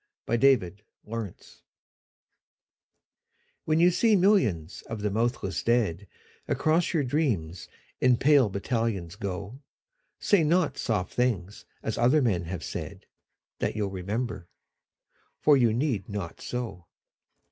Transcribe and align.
XCI 0.27 0.39
The 0.59 0.81
Army 1.13 1.27
of 1.29 1.37
Death 1.37 1.61
WHEN 3.65 3.79
you 3.79 3.91
see 3.91 4.15
millions 4.15 4.81
of 4.89 5.01
the 5.03 5.11
mouthless 5.11 5.61
dead 5.61 6.07
Across 6.47 6.93
your 6.95 7.03
dreams 7.03 7.67
in 7.99 8.17
pale 8.17 8.49
battalions 8.49 9.15
go, 9.15 9.61
Say 10.17 10.43
not 10.43 10.79
soft 10.79 11.13
things 11.13 11.65
as 11.83 11.99
other 11.99 12.23
men 12.23 12.45
have 12.45 12.63
said, 12.63 13.05
That 13.59 13.75
you'll 13.75 13.91
remember. 13.91 14.47
For 15.39 15.55
you 15.55 15.71
need 15.71 16.09
not 16.09 16.41
so. 16.41 16.87